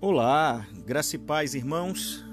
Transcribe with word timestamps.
Olá, 0.00 0.64
graça 0.86 1.16
e 1.16 1.18
paz, 1.18 1.56
irmãos. 1.56 2.24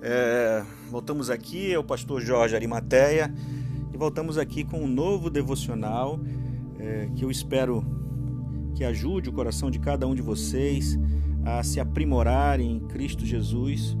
É, 0.00 0.64
voltamos 0.88 1.30
aqui, 1.30 1.72
é 1.72 1.76
o 1.76 1.82
pastor 1.82 2.20
Jorge 2.22 2.54
Arimateia 2.54 3.34
e 3.92 3.96
voltamos 3.96 4.38
aqui 4.38 4.62
com 4.62 4.84
um 4.84 4.86
novo 4.86 5.28
devocional 5.28 6.20
é, 6.78 7.10
que 7.16 7.24
eu 7.24 7.30
espero 7.30 7.84
que 8.76 8.84
ajude 8.84 9.28
o 9.28 9.32
coração 9.32 9.68
de 9.68 9.80
cada 9.80 10.06
um 10.06 10.14
de 10.14 10.22
vocês 10.22 10.96
a 11.44 11.64
se 11.64 11.80
aprimorar 11.80 12.60
em 12.60 12.78
Cristo 12.78 13.26
Jesus, 13.26 13.96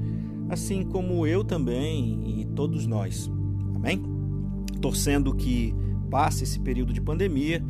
assim 0.48 0.84
como 0.84 1.26
eu 1.26 1.42
também 1.42 2.40
e 2.40 2.44
todos 2.54 2.86
nós. 2.86 3.28
Amém? 3.74 4.00
Torcendo 4.80 5.34
que 5.34 5.74
passe 6.08 6.44
esse 6.44 6.60
período 6.60 6.92
de 6.92 7.00
pandemia 7.00 7.64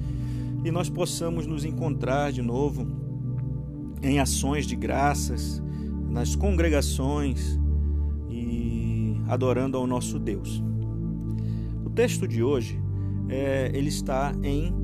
e 0.62 0.70
nós 0.70 0.90
possamos 0.90 1.46
nos 1.46 1.64
encontrar 1.64 2.32
de 2.32 2.42
novo 2.42 3.01
em 4.02 4.18
ações 4.18 4.66
de 4.66 4.76
graças, 4.76 5.62
nas 6.08 6.34
congregações 6.36 7.58
e 8.28 9.16
adorando 9.28 9.78
ao 9.78 9.86
nosso 9.86 10.18
Deus. 10.18 10.62
O 11.84 11.90
texto 11.90 12.26
de 12.26 12.42
hoje 12.42 12.82
é, 13.28 13.70
ele 13.72 13.88
está 13.88 14.34
em 14.42 14.74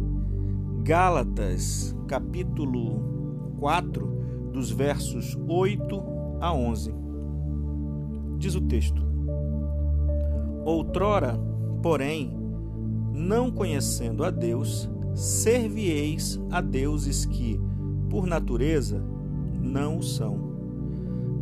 Gálatas, 0.83 1.95
capítulo 2.07 3.55
4, 3.59 4.07
dos 4.53 4.71
versos 4.71 5.37
8 5.47 6.03
a 6.41 6.55
11. 6.55 6.95
Diz 8.39 8.55
o 8.55 8.61
texto: 8.63 9.03
Outrora, 10.65 11.39
porém, 11.83 12.35
não 13.13 13.51
conhecendo 13.51 14.25
a 14.25 14.31
Deus, 14.31 14.89
servieis 15.15 16.41
a 16.51 16.61
deuses 16.61 17.27
que, 17.27 17.61
por 18.09 18.27
natureza, 18.27 19.05
não 19.61 19.99
o 19.99 20.03
são. 20.03 20.39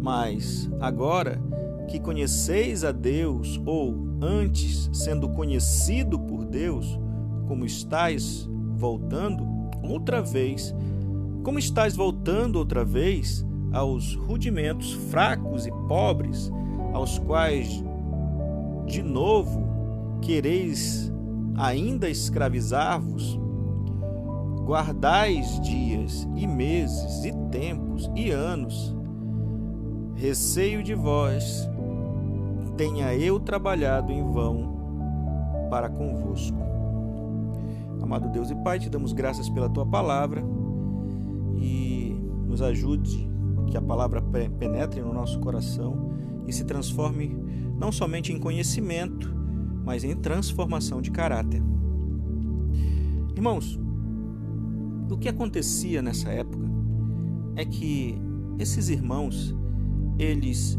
Mas 0.01 0.71
agora 0.81 1.41
que 1.89 2.01
conheceis 2.01 2.85
a 2.85 2.93
Deus, 2.93 3.61
ou 3.65 4.07
antes 4.21 4.91
sendo 4.93 5.29
conhecido 5.29 6.19
por 6.19 6.45
Deus, 6.45 6.99
como 7.47 7.65
estáis 7.65 8.49
voltando 8.75 9.47
outra 9.83 10.21
vez, 10.21 10.75
como 11.43 11.59
estáis 11.59 11.95
voltando 11.95 12.57
outra 12.57 12.85
vez 12.85 13.47
aos 13.73 14.15
rudimentos 14.15 14.93
fracos 15.11 15.67
e 15.67 15.71
pobres, 15.89 16.51
aos 16.93 17.19
quais 17.19 17.85
de 18.87 19.03
novo 19.03 19.67
quereis 20.21 21.13
ainda 21.57 22.09
escravizar-vos, 22.09 23.39
guardais 24.67 25.61
dias 25.61 26.29
e 26.35 26.45
meses 26.45 27.25
e 27.25 27.33
tempos 27.53 28.11
e 28.17 28.33
anos. 28.33 28.95
Receio 30.17 30.83
de 30.83 30.93
vós, 30.93 31.71
tenha 32.77 33.15
eu 33.15 33.39
trabalhado 33.39 34.11
em 34.11 34.29
vão 34.33 34.77
para 35.71 35.89
convosco. 35.89 36.59
Amado 38.03 38.29
Deus 38.29 38.51
e 38.51 38.57
Pai, 38.57 38.81
te 38.81 38.91
damos 38.91 39.13
graças 39.13 39.49
pela 39.49 39.69
tua 39.69 39.87
palavra 39.87 40.43
e 41.55 42.21
nos 42.45 42.61
ajude 42.61 43.31
que 43.69 43.77
a 43.77 43.83
palavra 43.83 44.21
penetre 44.59 45.01
no 45.01 45.13
nosso 45.13 45.39
coração 45.39 46.11
e 46.45 46.53
se 46.53 46.65
transforme 46.65 47.39
não 47.79 47.93
somente 47.93 48.33
em 48.33 48.39
conhecimento, 48.39 49.33
mas 49.85 50.03
em 50.03 50.17
transformação 50.17 51.01
de 51.01 51.13
caráter. 51.13 51.63
Irmãos, 53.37 53.79
o 55.15 55.17
que 55.17 55.29
acontecia 55.29 56.03
nessa 56.03 56.31
época 56.31 56.67
é 57.55 57.65
que 57.65 58.19
esses 58.59 58.89
irmãos, 58.89 59.55
eles 60.19 60.79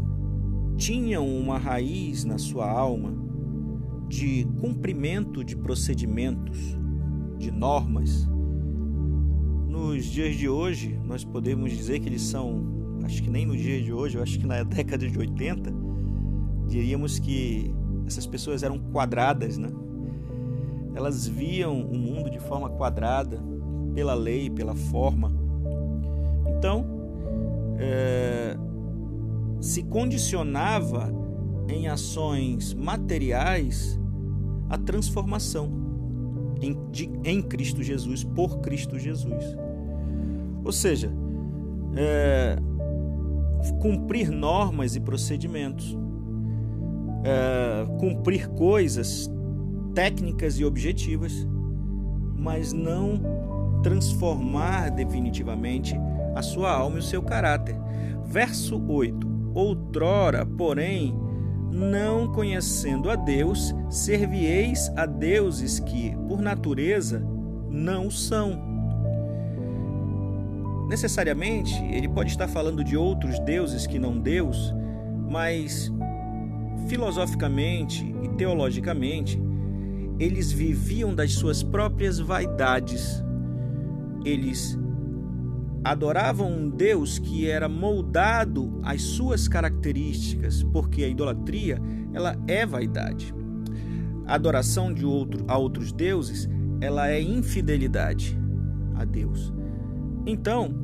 tinham 0.76 1.26
uma 1.26 1.58
raiz 1.58 2.24
na 2.24 2.38
sua 2.38 2.70
alma 2.70 3.12
de 4.08 4.46
cumprimento 4.60 5.44
de 5.44 5.56
procedimentos, 5.56 6.58
de 7.38 7.50
normas. 7.50 8.28
Nos 9.68 10.06
dias 10.06 10.36
de 10.36 10.48
hoje, 10.48 10.98
nós 11.04 11.24
podemos 11.24 11.70
dizer 11.70 12.00
que 12.00 12.08
eles 12.08 12.22
são, 12.22 12.98
acho 13.04 13.22
que 13.22 13.30
nem 13.30 13.46
no 13.46 13.56
dia 13.56 13.80
de 13.82 13.92
hoje, 13.92 14.16
eu 14.16 14.22
acho 14.22 14.38
que 14.38 14.46
na 14.46 14.62
década 14.62 15.08
de 15.08 15.18
80, 15.18 15.72
diríamos 16.66 17.18
que 17.18 17.74
essas 18.06 18.26
pessoas 18.26 18.62
eram 18.62 18.78
quadradas, 18.78 19.58
né? 19.58 19.68
Elas 20.94 21.28
viam 21.28 21.80
o 21.82 21.96
mundo 21.96 22.30
de 22.30 22.40
forma 22.40 22.70
quadrada, 22.70 23.40
pela 23.98 24.14
lei, 24.14 24.48
pela 24.48 24.76
forma. 24.76 25.32
Então, 26.56 26.84
é, 27.80 28.56
se 29.60 29.82
condicionava 29.82 31.12
em 31.68 31.88
ações 31.88 32.74
materiais 32.74 33.98
a 34.70 34.78
transformação 34.78 35.68
em, 36.62 36.78
de, 36.92 37.10
em 37.24 37.42
Cristo 37.42 37.82
Jesus, 37.82 38.22
por 38.22 38.60
Cristo 38.60 39.00
Jesus. 39.00 39.44
Ou 40.64 40.70
seja, 40.70 41.12
é, 41.96 42.56
cumprir 43.80 44.30
normas 44.30 44.94
e 44.94 45.00
procedimentos, 45.00 45.98
é, 47.24 47.84
cumprir 47.98 48.48
coisas 48.50 49.28
técnicas 49.92 50.56
e 50.60 50.64
objetivas, 50.64 51.32
mas 52.36 52.72
não 52.72 53.57
transformar 53.82 54.90
definitivamente 54.90 55.94
a 56.34 56.42
sua 56.42 56.70
alma 56.70 56.96
e 56.96 57.00
o 57.00 57.02
seu 57.02 57.22
caráter. 57.22 57.76
Verso 58.24 58.80
8: 58.86 59.26
Outrora, 59.54 60.44
porém, 60.44 61.18
não 61.70 62.32
conhecendo 62.32 63.10
a 63.10 63.16
Deus, 63.16 63.74
servieis 63.90 64.90
a 64.96 65.06
deuses 65.06 65.78
que, 65.80 66.16
por 66.28 66.40
natureza, 66.40 67.24
não 67.70 68.10
são. 68.10 68.66
Necessariamente, 70.88 71.74
ele 71.84 72.08
pode 72.08 72.30
estar 72.30 72.48
falando 72.48 72.82
de 72.82 72.96
outros 72.96 73.38
deuses 73.40 73.86
que 73.86 73.98
não 73.98 74.18
Deus, 74.18 74.74
mas 75.28 75.92
filosoficamente 76.88 78.14
e 78.22 78.28
teologicamente, 78.30 79.40
eles 80.18 80.50
viviam 80.50 81.14
das 81.14 81.32
suas 81.34 81.62
próprias 81.62 82.18
vaidades, 82.18 83.22
eles 84.28 84.78
adoravam 85.84 86.50
um 86.50 86.68
Deus 86.68 87.18
que 87.18 87.48
era 87.48 87.68
moldado 87.68 88.80
às 88.82 89.02
suas 89.02 89.48
características, 89.48 90.62
porque 90.62 91.04
a 91.04 91.08
idolatria 91.08 91.80
ela 92.12 92.36
é 92.46 92.66
vaidade. 92.66 93.34
A 94.26 94.34
adoração 94.34 94.92
de 94.92 95.06
outro, 95.06 95.44
a 95.48 95.56
outros 95.56 95.92
deuses 95.92 96.48
ela 96.80 97.10
é 97.10 97.20
infidelidade 97.20 98.38
a 98.94 99.04
Deus. 99.04 99.52
Então, 100.26 100.74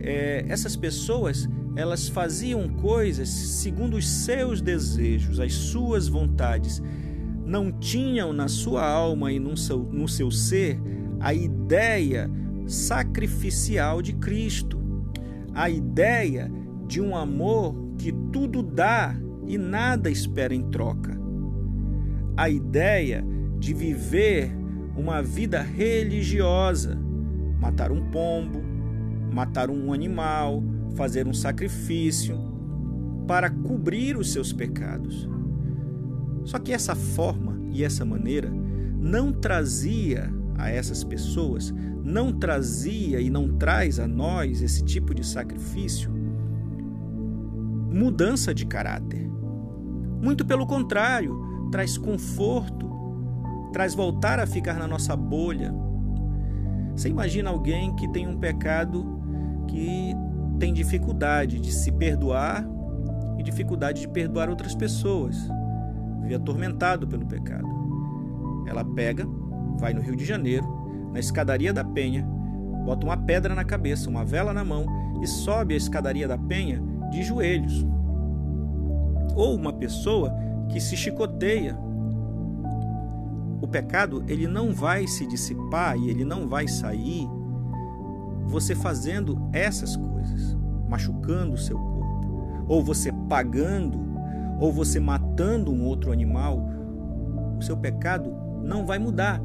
é, 0.00 0.44
essas 0.48 0.76
pessoas 0.76 1.48
elas 1.76 2.08
faziam 2.08 2.68
coisas 2.68 3.28
segundo 3.28 3.96
os 3.96 4.08
seus 4.08 4.60
desejos, 4.60 5.40
as 5.40 5.52
suas 5.54 6.08
vontades. 6.08 6.82
Não 7.44 7.72
tinham 7.72 8.32
na 8.32 8.48
sua 8.48 8.86
alma 8.86 9.32
e 9.32 9.38
no 9.38 9.56
seu, 9.56 9.78
no 9.78 10.08
seu 10.08 10.30
ser 10.30 10.80
a 11.20 11.34
ideia 11.34 12.30
sacrificial 12.70 14.00
de 14.00 14.12
Cristo, 14.12 14.80
a 15.52 15.68
ideia 15.68 16.50
de 16.86 17.00
um 17.00 17.16
amor 17.16 17.74
que 17.98 18.12
tudo 18.32 18.62
dá 18.62 19.14
e 19.46 19.58
nada 19.58 20.08
espera 20.08 20.54
em 20.54 20.62
troca, 20.70 21.18
a 22.36 22.48
ideia 22.48 23.24
de 23.58 23.74
viver 23.74 24.52
uma 24.96 25.20
vida 25.20 25.60
religiosa, 25.60 26.96
matar 27.58 27.90
um 27.90 28.08
pombo, 28.10 28.62
matar 29.32 29.68
um 29.68 29.92
animal, 29.92 30.62
fazer 30.94 31.26
um 31.26 31.34
sacrifício 31.34 32.38
para 33.26 33.50
cobrir 33.50 34.16
os 34.16 34.32
seus 34.32 34.52
pecados. 34.52 35.28
Só 36.44 36.58
que 36.58 36.72
essa 36.72 36.94
forma 36.94 37.58
e 37.72 37.84
essa 37.84 38.04
maneira 38.04 38.50
não 38.98 39.32
trazia 39.32 40.32
a 40.62 40.70
essas 40.70 41.02
pessoas 41.04 41.74
não 42.02 42.32
trazia 42.32 43.20
e 43.20 43.30
não 43.30 43.56
traz 43.56 43.98
a 43.98 44.06
nós 44.06 44.62
esse 44.62 44.82
tipo 44.84 45.14
de 45.14 45.26
sacrifício 45.26 46.20
mudança 47.90 48.54
de 48.54 48.64
caráter. 48.64 49.28
Muito 50.22 50.44
pelo 50.44 50.66
contrário, 50.66 51.68
traz 51.70 51.98
conforto, 51.98 52.88
traz 53.72 53.94
voltar 53.94 54.38
a 54.38 54.46
ficar 54.46 54.74
na 54.74 54.86
nossa 54.86 55.16
bolha. 55.16 55.74
Você 56.94 57.08
imagina 57.08 57.50
alguém 57.50 57.94
que 57.96 58.08
tem 58.08 58.28
um 58.28 58.38
pecado 58.38 59.20
que 59.66 60.14
tem 60.58 60.72
dificuldade 60.72 61.58
de 61.58 61.72
se 61.72 61.90
perdoar 61.90 62.66
e 63.38 63.42
dificuldade 63.42 64.02
de 64.02 64.08
perdoar 64.08 64.50
outras 64.50 64.74
pessoas, 64.74 65.36
vive 66.20 66.34
atormentado 66.34 67.08
pelo 67.08 67.26
pecado. 67.26 67.68
Ela 68.66 68.84
pega, 68.84 69.26
vai 69.80 69.94
no 69.94 70.02
Rio 70.02 70.14
de 70.14 70.24
Janeiro, 70.24 70.66
na 71.10 71.18
escadaria 71.18 71.72
da 71.72 71.82
penha, 71.82 72.22
bota 72.84 73.04
uma 73.04 73.16
pedra 73.16 73.54
na 73.54 73.64
cabeça, 73.64 74.08
uma 74.08 74.24
vela 74.24 74.52
na 74.52 74.64
mão 74.64 74.86
e 75.22 75.26
sobe 75.26 75.74
a 75.74 75.76
escadaria 75.76 76.28
da 76.28 76.38
penha 76.38 76.80
de 77.10 77.22
joelhos. 77.22 77.84
Ou 79.34 79.56
uma 79.56 79.72
pessoa 79.72 80.32
que 80.68 80.80
se 80.80 80.96
chicoteia. 80.96 81.76
O 83.60 83.66
pecado, 83.66 84.24
ele 84.28 84.46
não 84.46 84.72
vai 84.72 85.06
se 85.06 85.26
dissipar 85.26 85.96
e 85.96 86.08
ele 86.08 86.24
não 86.24 86.48
vai 86.48 86.68
sair 86.68 87.28
você 88.46 88.74
fazendo 88.74 89.48
essas 89.52 89.96
coisas, 89.96 90.56
machucando 90.88 91.54
o 91.54 91.58
seu 91.58 91.78
corpo, 91.78 92.64
ou 92.66 92.82
você 92.82 93.12
pagando, 93.28 93.98
ou 94.58 94.72
você 94.72 94.98
matando 94.98 95.72
um 95.72 95.84
outro 95.84 96.10
animal. 96.10 96.64
O 97.58 97.62
seu 97.62 97.76
pecado 97.76 98.32
não 98.62 98.84
vai 98.84 98.98
mudar, 98.98 99.40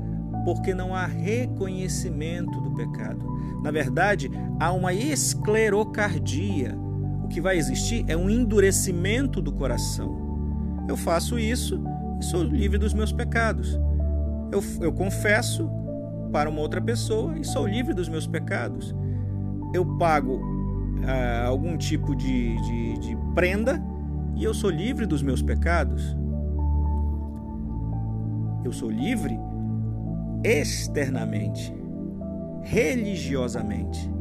porque 0.46 0.76
não 0.76 0.94
há 0.94 1.08
reconhecimento 1.08 2.62
do 2.62 2.72
pecado. 2.72 3.26
Na 3.64 3.72
verdade, 3.72 4.30
há 4.60 4.72
uma 4.72 4.94
esclerocardia. 4.94 6.78
O 7.24 7.28
que 7.28 7.42
vai 7.42 7.58
existir 7.58 8.06
é 8.08 8.16
um 8.16 8.30
endurecimento 8.30 9.42
do 9.42 9.52
coração. 9.52 10.86
Eu 10.88 10.96
faço 10.96 11.40
isso 11.40 11.84
e 12.20 12.24
sou 12.24 12.44
livre 12.44 12.78
dos 12.78 12.94
meus 12.94 13.12
pecados. 13.12 13.78
Eu, 14.52 14.64
eu 14.82 14.94
confesso 14.94 15.68
para 16.32 16.48
uma 16.48 16.62
outra 16.62 16.80
pessoa 16.80 17.36
e 17.40 17.44
sou 17.44 17.66
livre 17.66 17.96
dos 17.96 18.08
meus 18.08 18.28
pecados. 18.28 18.96
Eu 19.74 19.98
pago 19.98 20.40
ah, 21.08 21.48
algum 21.48 21.76
tipo 21.76 22.16
de, 22.16 22.56
de, 22.62 23.00
de 23.00 23.18
prenda 23.34 23.84
e 24.36 24.44
eu 24.44 24.54
sou 24.54 24.70
livre 24.70 25.08
dos 25.08 25.24
meus 25.24 25.42
pecados. 25.42 26.16
Eu 28.64 28.72
sou 28.72 28.92
livre 28.92 29.40
externamente, 30.46 31.74
religiosamente, 32.62 34.12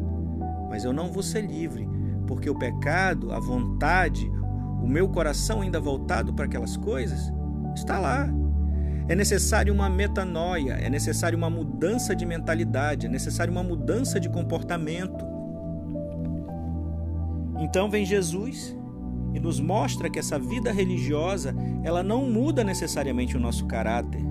mas 0.71 0.85
eu 0.85 0.93
não 0.93 1.13
vou 1.13 1.23
ser 1.23 1.43
livre, 1.43 1.87
porque 2.27 2.49
o 2.49 2.59
pecado, 2.59 3.31
a 3.31 3.39
vontade, 3.39 4.27
o 4.83 4.87
meu 4.87 5.09
coração 5.09 5.61
ainda 5.61 5.79
voltado 5.79 6.33
para 6.33 6.47
aquelas 6.47 6.77
coisas, 6.77 7.31
está 7.75 7.99
lá. 7.99 8.29
É 9.07 9.15
necessário 9.15 9.73
uma 9.73 9.91
metanoia, 9.91 10.73
é 10.73 10.89
necessário 10.89 11.37
uma 11.37 11.51
mudança 11.51 12.17
de 12.17 12.25
mentalidade, 12.25 13.07
é 13.07 13.09
necessário 13.09 13.53
uma 13.53 13.63
mudança 13.63 14.19
de 14.19 14.31
comportamento. 14.31 15.27
Então 17.61 17.91
vem 17.91 18.07
Jesus 18.07 18.75
e 19.35 19.41
nos 19.41 19.61
mostra 19.61 20.09
que 20.09 20.19
essa 20.19 20.39
vida 20.39 20.73
religiosa, 20.73 21.55
ela 21.83 22.03
não 22.03 22.31
muda 22.31 22.65
necessariamente 22.65 23.37
o 23.37 23.41
nosso 23.41 23.67
caráter. 23.67 24.23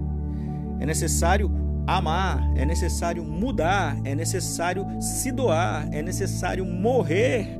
É 0.80 0.88
necessário 0.88 1.63
amar, 1.86 2.42
é 2.56 2.66
necessário 2.66 3.24
mudar, 3.24 3.98
é 4.04 4.16
necessário 4.16 4.86
se 5.02 5.32
doar, 5.32 5.88
é 5.92 6.02
necessário 6.02 6.66
morrer 6.66 7.60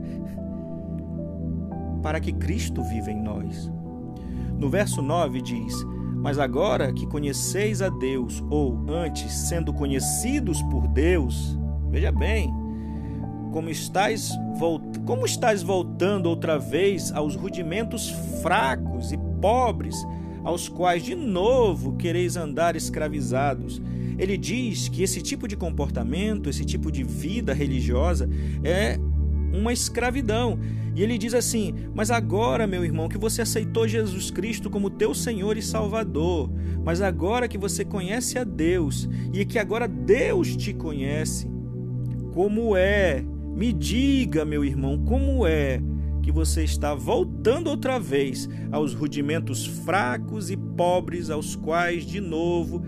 para 2.02 2.20
que 2.20 2.34
Cristo 2.34 2.84
viva 2.84 3.12
em 3.12 3.22
nós. 3.22 3.72
No 4.58 4.70
verso 4.70 5.02
9 5.02 5.42
diz: 5.42 5.74
Mas 6.16 6.38
agora 6.38 6.94
que 6.94 7.08
conheceis 7.08 7.82
a 7.82 7.90
Deus, 7.90 8.44
ou 8.50 8.78
antes, 8.90 9.32
sendo 9.32 9.74
conhecidos 9.74 10.62
por 10.64 10.88
Deus, 10.88 11.58
veja 11.90 12.12
bem, 12.12 12.54
como 13.52 13.70
estáis, 13.70 14.32
como 15.06 15.26
estáis 15.26 15.62
voltando 15.62 16.28
outra 16.28 16.58
vez 16.58 17.12
aos 17.12 17.36
rudimentos 17.36 18.10
fracos 18.42 19.12
e 19.12 19.18
pobres, 19.40 19.96
aos 20.44 20.68
quais 20.68 21.04
de 21.04 21.16
novo 21.16 21.96
quereis 21.96 22.36
andar 22.36 22.76
escravizados. 22.76 23.82
Ele 24.24 24.38
diz 24.38 24.88
que 24.88 25.04
esse 25.04 25.22
tipo 25.22 25.50
de 25.50 25.58
comportamento, 25.58 26.50
esse 26.50 26.64
tipo 26.64 26.90
de 26.90 27.04
vida 27.04 27.54
religiosa 27.54 28.30
é 28.64 28.98
uma 29.54 29.74
escravidão. 29.74 30.58
E 30.96 31.04
ele 31.04 31.18
diz 31.18 31.34
assim: 31.34 31.74
Mas 31.94 32.10
agora, 32.10 32.66
meu 32.66 32.86
irmão, 32.86 33.10
que 33.10 33.18
você 33.18 33.42
aceitou 33.42 33.86
Jesus 33.86 34.32
Cristo 34.32 34.70
como 34.70 34.90
teu 34.90 35.14
Senhor 35.14 35.58
e 35.58 35.62
Salvador, 35.62 36.50
mas 36.86 37.02
agora 37.02 37.50
que 37.50 37.58
você 37.58 37.84
conhece 37.84 38.40
a 38.40 38.46
Deus 38.46 39.10
e 39.34 39.44
que 39.44 39.60
agora 39.60 39.90
Deus 39.90 40.56
te 40.56 40.74
conhece, 40.74 41.52
como 42.34 42.78
é? 42.78 43.26
Me 43.54 43.74
diga, 43.74 44.46
meu 44.46 44.64
irmão, 44.64 45.04
como 45.04 45.46
é 45.46 45.82
que 46.22 46.32
você 46.32 46.64
está 46.64 46.96
voltando 46.96 47.70
outra 47.70 48.00
vez 48.00 48.48
aos 48.72 48.94
rudimentos 48.94 49.66
fracos 49.66 50.50
e 50.50 50.56
pobres 50.56 51.30
aos 51.30 51.58
quais 51.58 52.06
de 52.06 52.22
novo 52.22 52.82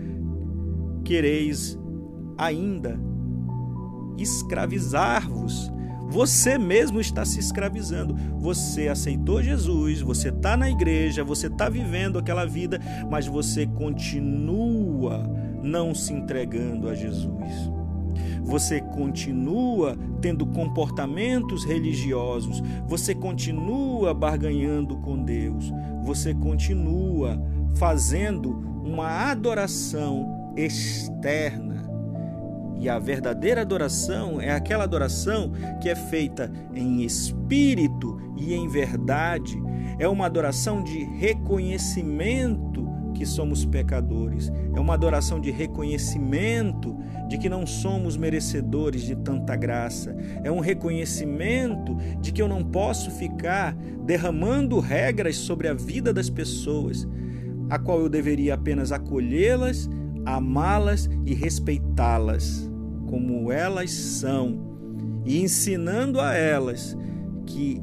quereis 1.06 1.78
ainda 2.36 2.98
escravizar-vos 4.18 5.72
você 6.08 6.56
mesmo 6.56 7.00
está 7.00 7.24
se 7.24 7.40
escravizando. 7.40 8.14
Você 8.38 8.88
aceitou 8.88 9.42
Jesus, 9.42 10.00
você 10.00 10.28
está 10.28 10.56
na 10.56 10.70
igreja, 10.70 11.24
você 11.24 11.48
está 11.48 11.68
vivendo 11.68 12.18
aquela 12.18 12.46
vida, 12.46 12.80
mas 13.10 13.26
você 13.26 13.66
continua 13.66 15.28
não 15.62 15.94
se 15.94 16.12
entregando 16.12 16.88
a 16.88 16.94
Jesus. 16.94 17.70
Você 18.44 18.80
continua 18.80 19.98
tendo 20.20 20.46
comportamentos 20.46 21.64
religiosos, 21.64 22.62
você 22.86 23.12
continua 23.12 24.14
barganhando 24.14 24.96
com 24.98 25.22
Deus, 25.22 25.72
você 26.04 26.32
continua 26.32 27.42
fazendo 27.74 28.50
uma 28.84 29.30
adoração 29.30 30.35
externa 30.56 31.76
e 32.78 32.88
a 32.88 32.98
verdadeira 32.98 33.62
adoração 33.62 34.40
é 34.40 34.52
aquela 34.52 34.84
adoração 34.84 35.52
que 35.80 35.88
é 35.88 35.96
feita 35.96 36.52
em 36.74 37.02
espírito 37.02 38.20
e 38.36 38.54
em 38.54 38.68
verdade. 38.68 39.60
É 39.98 40.06
uma 40.06 40.26
adoração 40.26 40.82
de 40.82 41.02
reconhecimento 41.04 42.86
que 43.14 43.24
somos 43.24 43.64
pecadores. 43.64 44.52
É 44.74 44.78
uma 44.78 44.92
adoração 44.92 45.40
de 45.40 45.50
reconhecimento 45.50 46.94
de 47.28 47.38
que 47.38 47.48
não 47.48 47.66
somos 47.66 48.14
merecedores 48.16 49.02
de 49.02 49.16
tanta 49.16 49.56
graça. 49.56 50.14
É 50.44 50.52
um 50.52 50.60
reconhecimento 50.60 51.96
de 52.20 52.30
que 52.30 52.42
eu 52.42 52.46
não 52.46 52.62
posso 52.62 53.10
ficar 53.10 53.74
derramando 54.04 54.78
regras 54.78 55.36
sobre 55.36 55.66
a 55.66 55.74
vida 55.74 56.12
das 56.12 56.28
pessoas, 56.28 57.08
a 57.70 57.78
qual 57.78 58.00
eu 58.00 58.08
deveria 58.08 58.54
apenas 58.54 58.92
acolhê-las 58.92 59.88
amá-las 60.26 61.08
e 61.24 61.32
respeitá-las 61.32 62.68
como 63.06 63.52
elas 63.52 63.90
são 63.90 64.58
e 65.24 65.40
ensinando 65.40 66.20
a 66.20 66.34
elas 66.34 66.96
que 67.46 67.80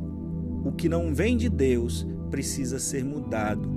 o 0.63 0.71
que 0.71 0.87
não 0.87 1.13
vem 1.13 1.37
de 1.37 1.49
Deus 1.49 2.05
precisa 2.29 2.79
ser 2.79 3.03
mudado 3.03 3.69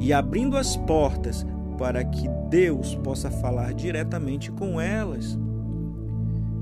e 0.00 0.12
abrindo 0.12 0.56
as 0.56 0.76
portas 0.76 1.46
para 1.76 2.04
que 2.04 2.28
Deus 2.50 2.94
possa 2.96 3.30
falar 3.30 3.72
diretamente 3.72 4.50
com 4.50 4.80
elas. 4.80 5.38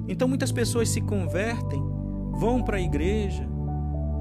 Então 0.09 0.29
muitas 0.29 0.53
pessoas 0.53 0.89
se 0.89 1.01
convertem, 1.01 1.83
vão 2.39 2.63
para 2.63 2.77
a 2.77 2.81
igreja, 2.81 3.47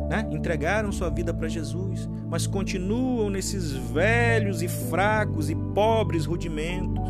né? 0.09 0.27
entregaram 0.31 0.91
sua 0.91 1.09
vida 1.09 1.33
para 1.33 1.47
Jesus, 1.47 2.09
mas 2.29 2.47
continuam 2.47 3.29
nesses 3.29 3.71
velhos 3.71 4.61
e 4.61 4.67
fracos 4.67 5.49
e 5.49 5.55
pobres 5.75 6.25
rudimentos, 6.25 7.07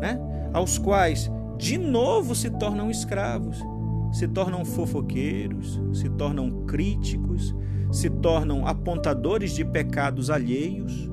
né? 0.00 0.18
aos 0.52 0.78
quais 0.78 1.30
de 1.58 1.78
novo 1.78 2.34
se 2.34 2.50
tornam 2.50 2.90
escravos, 2.90 3.62
se 4.10 4.26
tornam 4.26 4.64
fofoqueiros, 4.64 5.80
se 5.92 6.08
tornam 6.08 6.64
críticos, 6.66 7.54
se 7.92 8.10
tornam 8.10 8.66
apontadores 8.66 9.54
de 9.54 9.64
pecados 9.64 10.30
alheios, 10.30 11.10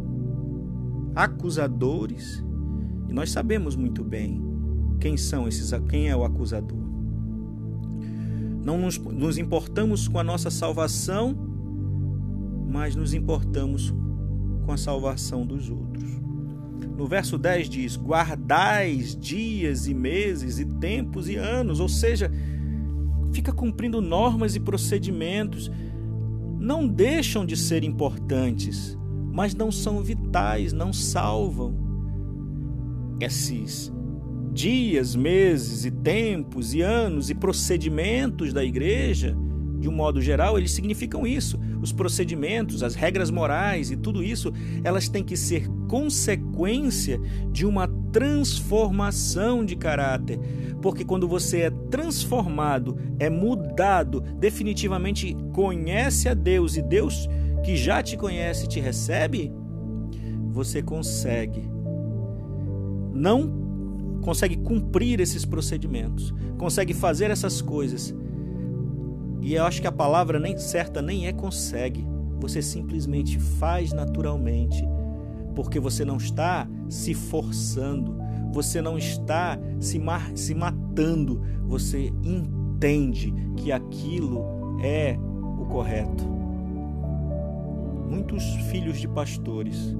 acusadores. 1.15 2.43
E 3.07 3.13
nós 3.13 3.31
sabemos 3.31 3.75
muito 3.75 4.03
bem 4.03 4.41
quem 4.99 5.17
são 5.17 5.47
esses, 5.47 5.71
quem 5.89 6.09
é 6.09 6.15
o 6.15 6.23
acusador. 6.23 6.79
Não 8.63 8.77
nos, 8.77 8.97
nos 8.97 9.37
importamos 9.37 10.07
com 10.07 10.19
a 10.19 10.23
nossa 10.23 10.49
salvação, 10.51 11.35
mas 12.69 12.95
nos 12.95 13.13
importamos 13.13 13.93
com 14.71 14.75
a 14.75 14.77
salvação 14.77 15.45
dos 15.45 15.69
outros. 15.69 16.09
No 16.97 17.05
verso 17.05 17.37
10 17.37 17.69
diz: 17.69 17.97
Guardais 17.97 19.13
dias 19.13 19.85
e 19.85 19.93
meses 19.93 20.59
e 20.59 20.65
tempos 20.65 21.27
e 21.27 21.35
anos, 21.35 21.81
ou 21.81 21.89
seja, 21.89 22.31
fica 23.33 23.51
cumprindo 23.51 24.01
normas 24.01 24.55
e 24.55 24.61
procedimentos, 24.61 25.69
não 26.57 26.87
deixam 26.87 27.45
de 27.45 27.57
ser 27.57 27.83
importantes, 27.83 28.97
mas 29.33 29.53
não 29.53 29.73
são 29.73 30.01
vitais, 30.01 30.71
não 30.71 30.93
salvam. 30.93 31.75
Esses 33.19 33.91
dias, 34.53 35.17
meses 35.17 35.83
e 35.83 35.91
tempos 35.91 36.73
e 36.73 36.81
anos 36.81 37.29
e 37.29 37.35
procedimentos 37.35 38.53
da 38.53 38.63
igreja 38.63 39.35
de 39.81 39.89
um 39.89 39.91
modo 39.91 40.21
geral, 40.21 40.57
eles 40.57 40.71
significam 40.71 41.25
isso. 41.27 41.59
Os 41.81 41.91
procedimentos, 41.91 42.83
as 42.83 42.95
regras 42.95 43.31
morais 43.31 43.91
e 43.91 43.97
tudo 43.97 44.23
isso, 44.23 44.53
elas 44.83 45.09
têm 45.09 45.23
que 45.23 45.35
ser 45.35 45.67
consequência 45.89 47.19
de 47.51 47.65
uma 47.65 47.87
transformação 48.11 49.65
de 49.65 49.75
caráter. 49.75 50.39
Porque 50.81 51.03
quando 51.03 51.27
você 51.27 51.61
é 51.61 51.69
transformado, 51.89 52.97
é 53.19 53.29
mudado, 53.29 54.21
definitivamente 54.21 55.35
conhece 55.51 56.29
a 56.29 56.33
Deus 56.33 56.77
e 56.77 56.81
Deus 56.81 57.27
que 57.63 57.75
já 57.75 58.01
te 58.01 58.15
conhece 58.15 58.67
te 58.67 58.79
recebe, 58.79 59.51
você 60.51 60.81
consegue 60.81 61.69
não 63.13 64.19
consegue 64.21 64.55
cumprir 64.57 65.19
esses 65.19 65.45
procedimentos, 65.45 66.33
consegue 66.57 66.93
fazer 66.93 67.29
essas 67.31 67.61
coisas. 67.61 68.15
E 69.41 69.55
eu 69.55 69.65
acho 69.65 69.81
que 69.81 69.87
a 69.87 69.91
palavra 69.91 70.39
nem 70.39 70.57
certa 70.57 71.01
nem 71.01 71.27
é 71.27 71.33
consegue. 71.33 72.05
Você 72.39 72.61
simplesmente 72.61 73.39
faz 73.39 73.91
naturalmente, 73.91 74.87
porque 75.55 75.79
você 75.79 76.05
não 76.05 76.17
está 76.17 76.67
se 76.89 77.13
forçando, 77.13 78.15
você 78.53 78.81
não 78.81 78.97
está 78.97 79.59
se, 79.79 79.99
mar, 79.99 80.31
se 80.35 80.53
matando, 80.53 81.41
você 81.65 82.13
entende 82.23 83.33
que 83.57 83.71
aquilo 83.71 84.45
é 84.83 85.17
o 85.59 85.65
correto. 85.65 86.23
Muitos 88.09 88.43
filhos 88.69 88.99
de 88.99 89.07
pastores, 89.07 89.95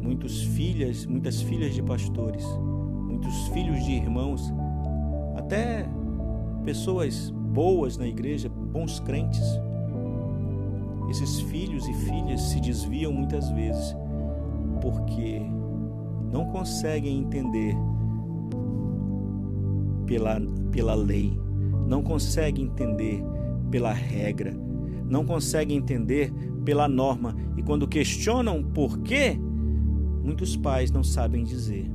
muitos 0.00 0.42
filhas, 0.42 1.04
muitas 1.06 1.40
filhas 1.40 1.74
de 1.74 1.82
pastores 1.82 2.44
muitos 3.16 3.48
filhos 3.48 3.82
de 3.84 3.92
irmãos, 3.92 4.52
até 5.34 5.88
pessoas 6.64 7.30
boas 7.30 7.96
na 7.96 8.06
igreja, 8.06 8.50
bons 8.76 9.00
crentes. 9.00 9.42
Esses 11.08 11.40
filhos 11.40 11.88
e 11.88 11.94
filhas 11.94 12.42
se 12.42 12.60
desviam 12.60 13.10
muitas 13.10 13.48
vezes 13.50 13.96
porque 14.82 15.40
não 16.30 16.44
conseguem 16.46 17.20
entender 17.20 17.74
pela, 20.04 20.38
pela 20.70 20.94
lei, 20.94 21.40
não 21.88 22.02
conseguem 22.02 22.66
entender 22.66 23.24
pela 23.70 23.94
regra, 23.94 24.52
não 25.08 25.24
conseguem 25.24 25.78
entender 25.78 26.30
pela 26.62 26.86
norma 26.86 27.34
e 27.56 27.62
quando 27.62 27.88
questionam 27.88 28.62
por 28.62 28.98
quê, 28.98 29.38
muitos 30.22 30.54
pais 30.54 30.90
não 30.90 31.02
sabem 31.02 31.44
dizer 31.44 31.90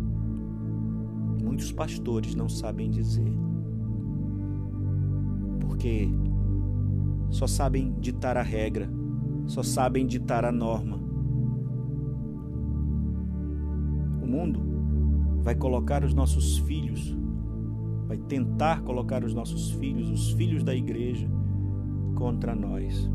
muitos 1.43 1.71
pastores 1.71 2.33
não 2.33 2.47
sabem 2.47 2.89
dizer. 2.89 3.31
Porque 5.59 6.09
só 7.31 7.47
sabem 7.47 7.95
ditar 7.99 8.35
a 8.35 8.41
regra, 8.41 8.89
só 9.47 9.63
sabem 9.63 10.05
ditar 10.05 10.43
a 10.43 10.51
norma. 10.51 10.97
O 14.21 14.27
mundo 14.27 14.61
vai 15.41 15.55
colocar 15.55 16.03
os 16.03 16.13
nossos 16.13 16.59
filhos, 16.59 17.17
vai 18.05 18.17
tentar 18.17 18.81
colocar 18.81 19.23
os 19.23 19.33
nossos 19.33 19.71
filhos, 19.71 20.09
os 20.09 20.31
filhos 20.33 20.61
da 20.61 20.75
igreja, 20.75 21.27
contra 22.15 22.53
nós. 22.53 23.09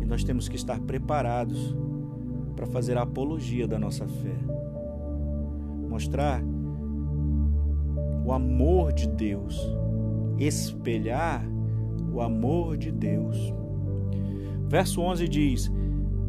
E 0.00 0.06
nós 0.06 0.24
temos 0.24 0.48
que 0.48 0.56
estar 0.56 0.80
preparados 0.80 1.76
para 2.56 2.66
fazer 2.66 2.96
a 2.96 3.02
apologia 3.02 3.68
da 3.68 3.78
nossa 3.78 4.08
fé. 4.08 4.38
Mostrar 5.88 6.42
o 8.24 8.32
amor 8.32 8.92
de 8.94 9.06
Deus, 9.06 9.60
espelhar 10.38 11.53
o 12.14 12.20
amor 12.20 12.76
de 12.76 12.92
Deus. 12.92 13.52
Verso 14.68 15.00
11 15.00 15.28
diz: 15.28 15.72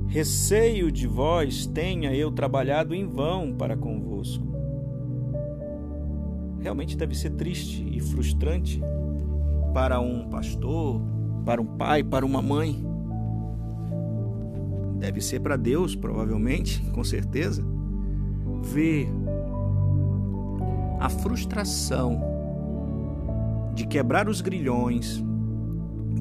Receio 0.08 0.92
de 0.92 1.08
vós 1.08 1.68
tenha 1.68 2.14
eu 2.14 2.32
trabalhado 2.32 2.94
em 2.94 3.06
vão 3.06 3.54
para 3.54 3.78
convosco. 3.78 4.46
Realmente 6.60 6.98
deve 6.98 7.14
ser 7.16 7.32
triste 7.32 7.88
e 7.88 8.00
frustrante 8.00 8.82
para 9.74 10.00
um 10.00 10.28
pastor, 10.30 11.02
para 11.46 11.62
um 11.62 11.66
pai, 11.66 12.04
para 12.04 12.26
uma 12.26 12.42
mãe. 12.42 12.84
Deve 14.98 15.22
ser 15.22 15.42
para 15.42 15.56
Deus, 15.56 15.96
provavelmente, 15.96 16.82
com 16.92 17.04
certeza, 17.04 17.64
ver 18.64 19.08
a 21.00 21.10
frustração 21.10 22.20
de 23.76 23.86
quebrar 23.86 24.28
os 24.28 24.42
grilhões, 24.42 25.24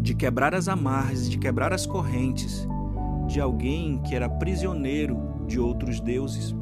de 0.00 0.14
quebrar 0.14 0.54
as 0.54 0.68
amarras, 0.68 1.28
de 1.28 1.38
quebrar 1.38 1.72
as 1.72 1.86
correntes 1.86 2.66
de 3.26 3.40
alguém 3.40 3.98
que 3.98 4.14
era 4.14 4.28
prisioneiro 4.28 5.16
de 5.46 5.58
outros 5.58 6.00
deuses. 6.00 6.54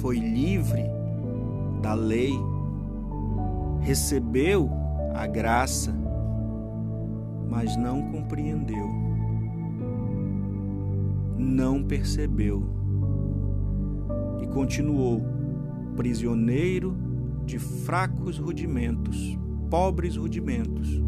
Foi 0.00 0.18
livre 0.18 0.84
da 1.80 1.94
lei, 1.94 2.32
recebeu 3.80 4.70
a 5.14 5.26
graça, 5.26 5.94
mas 7.48 7.76
não 7.76 8.10
compreendeu, 8.10 8.88
não 11.36 11.82
percebeu 11.82 12.62
e 14.42 14.46
continuou 14.46 15.22
prisioneiro 15.96 16.96
de 17.44 17.58
fracos 17.58 18.38
rudimentos, 18.38 19.38
pobres 19.70 20.16
rudimentos. 20.16 21.07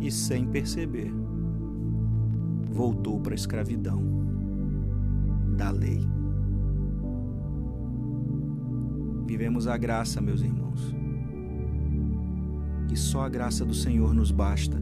E 0.00 0.10
sem 0.10 0.46
perceber, 0.46 1.12
voltou 2.70 3.20
para 3.20 3.34
a 3.34 3.34
escravidão 3.34 4.02
da 5.56 5.70
lei. 5.70 6.00
Vivemos 9.26 9.66
a 9.66 9.76
graça, 9.76 10.20
meus 10.20 10.40
irmãos. 10.40 10.94
E 12.90 12.96
só 12.96 13.22
a 13.22 13.28
graça 13.28 13.64
do 13.64 13.74
Senhor 13.74 14.14
nos 14.14 14.30
basta. 14.30 14.80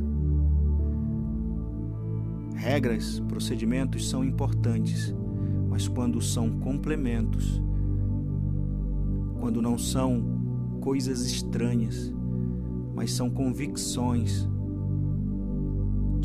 Regras, 2.54 3.20
procedimentos 3.20 4.08
são 4.08 4.24
importantes 4.24 5.14
mas 5.76 5.86
quando 5.86 6.22
são 6.22 6.58
complementos, 6.58 7.62
quando 9.38 9.60
não 9.60 9.76
são 9.76 10.24
coisas 10.80 11.26
estranhas, 11.26 12.10
mas 12.94 13.12
são 13.12 13.28
convicções 13.28 14.48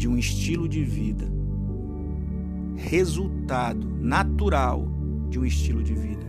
de 0.02 0.08
um 0.08 0.18
estilo 0.18 0.68
de 0.68 0.84
vida, 0.84 1.32
resultado 2.76 3.88
natural 4.00 4.88
de 5.30 5.38
um 5.38 5.46
estilo 5.46 5.84
de 5.84 5.94
vida. 5.94 6.26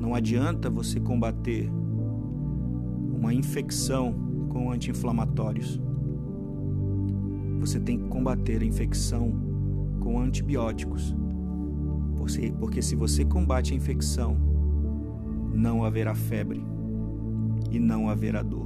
Não 0.00 0.14
adianta 0.14 0.70
você 0.70 1.00
combater 1.00 1.68
uma 3.12 3.34
infecção 3.34 4.14
com 4.50 4.70
anti-inflamatórios. 4.70 5.80
Você 7.58 7.80
tem 7.80 7.98
que 7.98 8.06
combater 8.06 8.62
a 8.62 8.64
infecção 8.64 9.34
com 9.98 10.20
antibióticos. 10.20 11.12
Porque 12.60 12.82
se 12.82 12.94
você 12.94 13.24
combate 13.24 13.72
a 13.72 13.76
infecção, 13.76 14.36
não 15.52 15.82
haverá 15.82 16.14
febre 16.14 16.64
e 17.68 17.80
não 17.80 18.08
haverá 18.08 18.44
dor. 18.44 18.63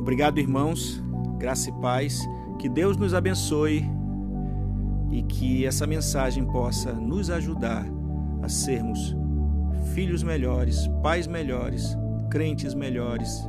Obrigado, 0.00 0.40
irmãos. 0.40 1.02
Graça 1.38 1.68
e 1.68 1.72
paz. 1.74 2.26
Que 2.58 2.68
Deus 2.68 2.96
nos 2.96 3.14
abençoe 3.14 3.84
e 5.10 5.22
que 5.22 5.66
essa 5.66 5.86
mensagem 5.86 6.44
possa 6.44 6.92
nos 6.92 7.30
ajudar 7.30 7.84
a 8.42 8.48
sermos 8.48 9.14
filhos 9.94 10.22
melhores, 10.22 10.86
pais 11.02 11.26
melhores, 11.26 11.96
crentes 12.30 12.74
melhores 12.74 13.46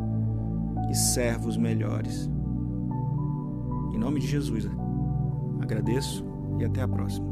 e 0.90 0.96
servos 0.96 1.56
melhores. 1.56 2.30
Em 3.94 3.98
nome 3.98 4.20
de 4.20 4.28
Jesus. 4.28 4.68
Agradeço 5.62 6.26
e 6.60 6.66
até 6.66 6.82
a 6.82 6.88
próxima. 6.88 7.31